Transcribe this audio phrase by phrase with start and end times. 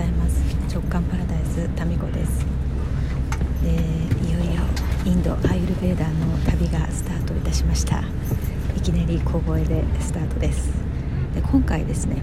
[0.00, 0.40] ざいます。
[0.72, 2.46] 直感パラダイスタミコです。
[3.62, 3.68] で
[4.26, 4.62] いよいよ
[5.04, 8.02] インドアイルベーダーの旅がスタートいたしました。
[8.76, 10.70] いきなり小声でスタートです。
[11.34, 12.22] で今回ですね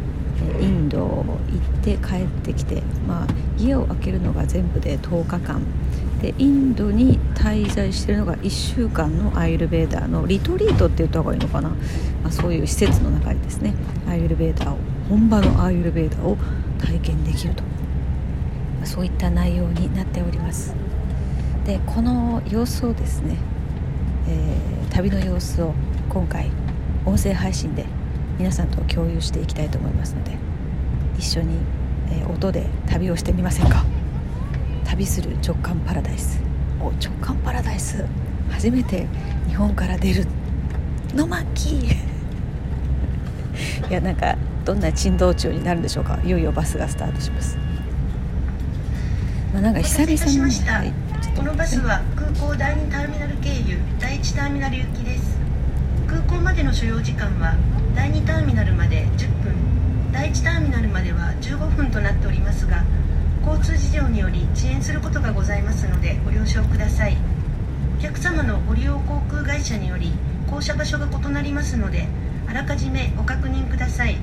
[0.59, 3.27] インド行って帰ってきて、まあ、
[3.59, 5.61] 家を空けるのが全部で10日間。
[6.21, 11.75] でインドに滞在しているのが1週間のアイルベーダーのリトリートって言った方がいいのかな、ま
[12.29, 13.75] あ、そういう施設の中にですね。
[14.09, 14.77] アイルベーダーを
[15.09, 16.37] 本場のアーユルベーダーを
[16.79, 17.63] 体験できると。
[18.83, 20.73] そういった内容になっております。
[21.65, 23.37] でこの様子をですね、
[24.27, 25.73] えー、旅の様子を
[26.09, 26.49] 今回
[27.05, 27.85] 音声配信で
[28.39, 30.37] 皆さんと共有していきたいと思いますので
[31.17, 31.57] 一緒に、
[32.11, 33.83] えー、音で旅をしてみませんか。
[34.85, 36.39] 旅する直感パラダイス。
[36.79, 38.05] お直感パラダイス。
[38.49, 39.05] 初めて
[39.49, 40.25] 日本から出る。
[41.13, 41.79] の巻。
[43.89, 46.19] いやなんかどんな珍道中になるんでしょうか？
[46.25, 47.57] いよいよバスがスタートします、
[49.53, 50.93] まあ、なんか久々に、はい、
[51.37, 55.37] このバスは空港第2ターミナル経由第1ターミナル行きです。
[56.05, 57.55] 空港までの所要時間は
[57.95, 59.55] 第2ターミナルまで10分
[60.11, 62.83] 第1ターミナルまでは15分となっておりますが
[63.45, 67.15] 交通事情により遅延することがございますのでご了承ください。
[67.97, 70.11] お客様のご利用航空会社により
[70.51, 72.05] 降車場所が異なりますので
[72.47, 74.17] あらかじめご確認ください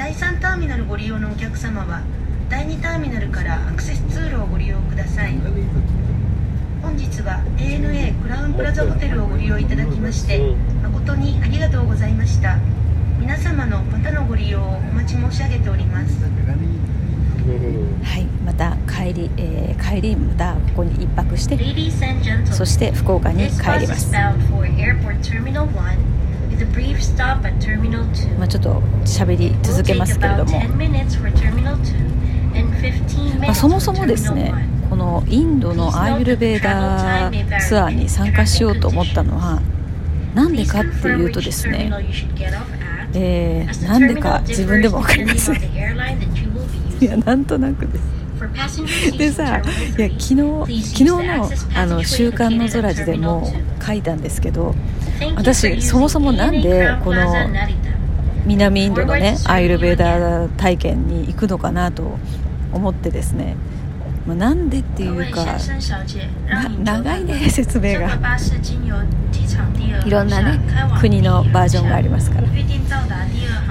[0.00, 2.00] 第3ターミナルご利用のお客様は
[2.48, 5.34] 第2ターミナルからアクセス通路をご利用ください。
[6.80, 12.56] 本日は ANA クラウンプラザホテルをご利用いただきまして誠にありがとうございました。
[13.20, 16.18] 皆様のまたのご利用をお待ち申し上げております。
[18.02, 21.58] はいまた帰り、えー、帰りまたここに一泊して
[22.46, 24.10] そして福岡に帰ります
[28.38, 30.60] まあ、ちょっと喋り続けますけれども、
[33.40, 34.52] まあ、そもそもですね
[34.88, 39.62] このインドのアーユルベーダーツアーに参加しようと思ったのは
[40.34, 41.90] なんでかっていうとですね、
[43.14, 45.56] えー、なんでか自分でも分かりません。
[47.00, 48.20] いやなんとなくです。
[49.18, 53.52] でさいや昨日昨日のあの「週刊の空地」でも
[53.84, 54.74] 書いたんですけど
[55.36, 57.32] 私そもそもなんでこの
[58.46, 62.18] 南インドのねアイルベーダー体験に行くのかなと
[62.72, 63.56] 思ってですね
[64.26, 65.56] まあ、なんでっていうか
[66.84, 68.18] 長いね説明が。
[70.04, 70.60] いろんなね
[71.00, 72.46] 国のバージョンがありますから、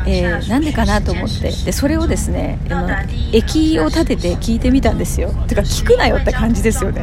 [0.05, 1.51] えー、なんでかなと思って。
[1.51, 2.89] でそれをですねあの
[3.31, 5.31] 駅を立てて聞いてみたんですよ。
[5.47, 7.01] てか聞くなよって感じですよね。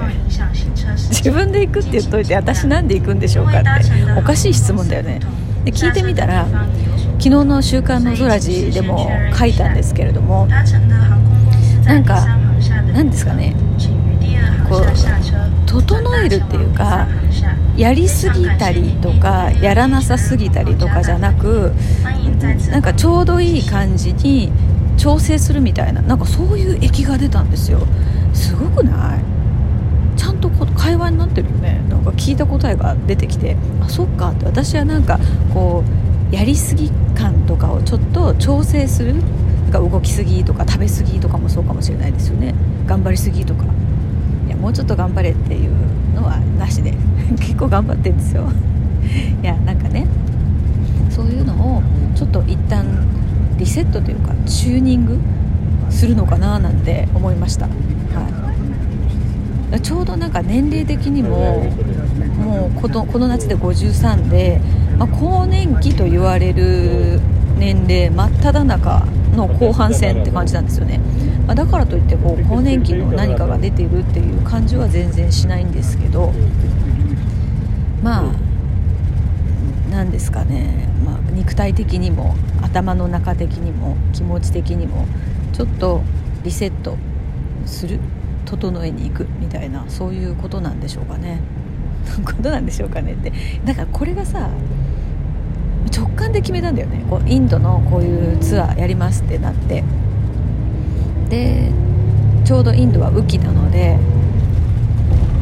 [1.10, 3.70] 自分で行くって言っといて私なんで行くんでしょうかって
[4.16, 5.20] おかしい質問だよね。
[5.64, 6.46] で聞いてみたら
[7.18, 10.46] 昨日の「週刊の空地」でも書いたんですけれども
[11.84, 12.45] なんか
[12.92, 13.54] 何ですかね。
[14.68, 14.84] こう
[15.66, 17.06] 整えるっていうか
[17.76, 21.72] やりすぎたりとかやらなさすぎたりとかじゃなく
[22.70, 24.50] なんかちょうどいい感じに
[24.96, 27.86] 調整するみたいななんかそういう液が出たんですよ。
[28.34, 30.18] すごくない？
[30.18, 31.80] ちゃんとこ会話になってるよね。
[31.88, 34.30] なんか聞いた答えが出てきてあそっか。
[34.30, 35.20] って私はなんか
[35.54, 35.84] こ
[36.32, 39.14] うやりすぎ感とかをちょっと調整する
[39.70, 42.54] か動きすぎとか食べ過ぎとかもそうかもしれないですよね。
[42.86, 43.64] 頑張りすぎとか。
[44.46, 45.72] いやもうちょっと頑張れっていう
[46.14, 46.94] のはなしで。
[47.38, 48.44] 結構頑張ってるんですよ。
[49.42, 50.06] いやなんかね。
[51.10, 51.82] そういうのを
[52.14, 52.84] ちょっと一旦
[53.56, 55.18] リセットというかチューニング
[55.90, 57.72] するのかななんて思いました、は
[59.74, 61.64] い、ちょうどなんか年齢的にも
[62.36, 64.60] もうこのこの夏で53で、
[64.98, 67.20] まあ、更年期と言われる
[67.58, 69.06] 年齢真っ只中
[69.36, 70.98] の後半戦って感じなんですよね、
[71.46, 76.32] まあ、だからといってこう更年期の何かが出ているっていう感じは全然しないんですけど
[78.02, 78.32] まあ
[79.90, 85.06] 何ですかね、まあ、肉体的にも頭の中的にも気持ち的にも
[85.52, 86.02] ちょっと
[86.42, 86.96] リセット
[87.64, 88.00] する
[88.44, 91.40] 整えに行くみたいなそういうことなんでしょうかね。
[92.24, 93.32] ことなんでしょうかねって。
[93.64, 94.48] だからこれがさ
[95.90, 99.84] 直感で決めたんだよねこうインドのこういうツアーやりますってなって
[101.28, 101.70] で
[102.44, 103.98] ちょうどインドは雨季なので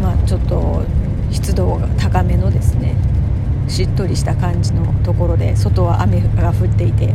[0.02, 0.84] まあちょっと
[1.30, 2.94] 湿度が高めのですね
[3.68, 7.14] しっとりした感じのところで外は雨が降っていて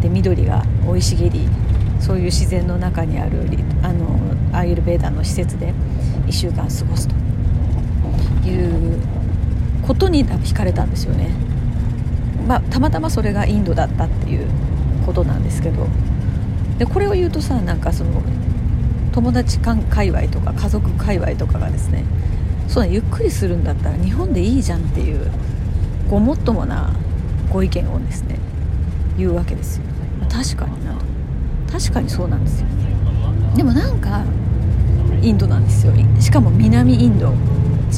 [0.00, 1.48] で緑が生い茂り
[2.00, 3.42] そういう自然の中にある
[3.82, 4.06] あの
[4.52, 5.74] アーユルベーダの施設で
[6.26, 7.14] 1週間過ごすと
[8.48, 9.00] いう
[9.86, 11.49] ことに惹かれたんですよね。
[12.50, 14.48] まあ、たまたまそれがインドだったっていう
[15.06, 15.86] ことなんですけど。
[16.78, 18.22] でこれを言うとさなんかその
[19.12, 22.04] 友達間界隈とか家族界隈とかがですね
[22.66, 25.30] そんなゆっくりするんだったら日本でいいじゃんっていう
[26.08, 26.90] ごもっともな
[27.52, 28.38] ご意見をですね
[29.16, 29.84] 言うわけですよ。
[30.28, 30.96] 確かにな。
[31.70, 32.66] 確かにそうなんですよ。
[33.54, 34.24] でもなんか
[35.22, 35.92] インドなんですよ。
[36.18, 37.32] しかも南インド。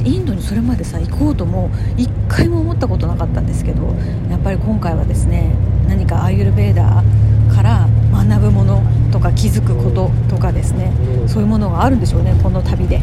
[0.04, 3.94] インドにそれまでさ行こうとも一回も思ったことなかったんですけど
[4.30, 5.54] やっぱり今回はですね
[5.86, 10.92] 何かアーユルベーダーから学ぶものとか気づくこととかですね
[11.26, 13.00] そういうものがあるんでしょうねこの旅で。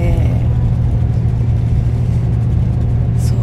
[0.00, 3.38] えー、そう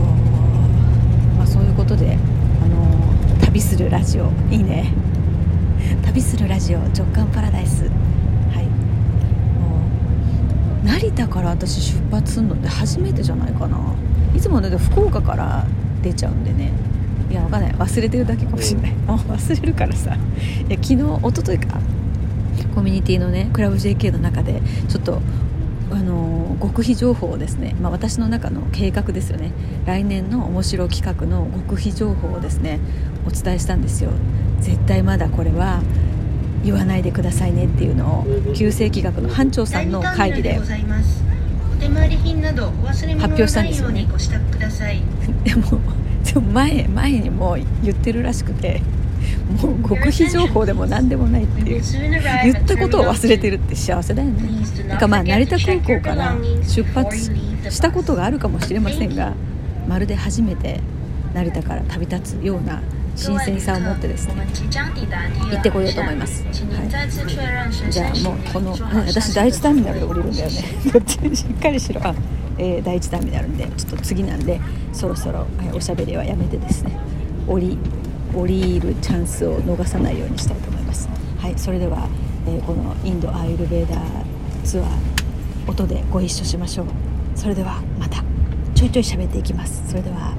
[1.38, 2.18] まあそういうことで、
[2.64, 4.94] あの旅するラジオいいね
[6.06, 7.92] 旅するラジオ直感パラダイス
[10.86, 13.78] 成田から私出発するのって初めてじゃないかな。
[14.36, 15.66] いつもね福岡から
[16.04, 16.72] 出ちゃうんでね。
[17.30, 17.72] いやわかんない。
[17.74, 18.92] 忘れてるだけかもしれない。
[18.94, 20.16] もう忘れるからさ。
[20.16, 21.80] いや昨日一昨日か。
[22.76, 25.22] コミュニティのねクラブ JK の中でちょっと
[25.92, 29.52] あの極秘情報をですね、まあ、私の中の計画ですよね。
[29.86, 32.80] 来年の面白企画の極秘情報をですね
[33.28, 34.12] お伝えしたんですよ。
[34.60, 35.82] 絶対まだこれは
[36.66, 38.26] 言わないでくださいねっていうのを
[38.56, 40.74] 旧世紀学の班長さんの会議で発
[43.26, 44.08] 表したんですよね
[45.46, 45.80] でも
[46.24, 48.82] でも前前にも言ってるらしくて
[49.62, 51.84] もう極秘情報でも何でもないっていう
[52.44, 54.42] 言ったことを忘れてるって幸せだよね。
[54.88, 57.32] なんかまあ成田空港から出発
[57.70, 59.34] したことがあるかもしれませんが
[59.88, 60.80] まるで初めて
[61.34, 62.82] 成田から旅立つような
[63.16, 64.36] 新鮮さを持ってですね
[65.52, 70.64] 行ってこようと思います、はい、じゃあもうこの私第一ターミナルで降りるんだよね。
[70.92, 72.02] こっちにしっかりしろ。
[72.06, 72.14] あ、
[72.58, 73.66] えー、第一ターミナルで。
[73.78, 74.60] ちょっと次なんで
[74.94, 76.98] そろそろ、えおしゃべりはやめてですね。
[77.48, 77.78] 降り
[78.34, 81.10] 降りるチャンスを逃さないようにしたいと思います。
[81.40, 82.08] はいそれでは、
[82.48, 84.00] えー、このインドアイルベーダー
[84.64, 84.88] ツアー
[85.68, 86.86] 音でご一緒しましょう。
[87.36, 88.24] それではまた。
[88.74, 89.84] ちょいちょい喋っていきます。
[89.88, 90.34] それでは。